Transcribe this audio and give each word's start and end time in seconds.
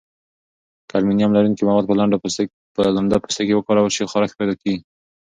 که 0.87 0.93
المونیم 0.99 1.31
لرونکي 1.35 1.63
مواد 1.69 1.85
په 2.75 2.83
لنده 2.97 3.17
پوستکي 3.23 3.53
وکارول 3.55 3.91
شي، 3.95 4.03
خارښت 4.11 4.35
پیدا 4.39 4.55
کېږي. 4.61 4.81